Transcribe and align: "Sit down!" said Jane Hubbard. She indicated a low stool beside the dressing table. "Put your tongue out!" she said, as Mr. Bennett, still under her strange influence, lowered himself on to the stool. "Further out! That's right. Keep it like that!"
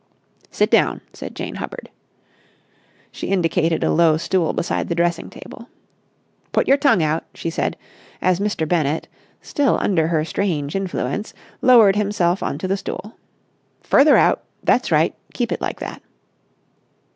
"Sit 0.49 0.71
down!" 0.71 1.01
said 1.13 1.35
Jane 1.35 1.57
Hubbard. 1.57 1.91
She 3.11 3.27
indicated 3.27 3.83
a 3.83 3.91
low 3.93 4.17
stool 4.17 4.51
beside 4.51 4.89
the 4.89 4.95
dressing 4.95 5.29
table. 5.29 5.69
"Put 6.51 6.67
your 6.67 6.77
tongue 6.77 7.03
out!" 7.03 7.23
she 7.35 7.51
said, 7.51 7.77
as 8.19 8.39
Mr. 8.39 8.67
Bennett, 8.67 9.07
still 9.43 9.77
under 9.79 10.07
her 10.07 10.25
strange 10.25 10.75
influence, 10.75 11.35
lowered 11.61 11.95
himself 11.97 12.41
on 12.41 12.57
to 12.57 12.67
the 12.67 12.77
stool. 12.77 13.13
"Further 13.81 14.17
out! 14.17 14.41
That's 14.63 14.91
right. 14.91 15.13
Keep 15.35 15.51
it 15.51 15.61
like 15.61 15.79
that!" 15.81 16.01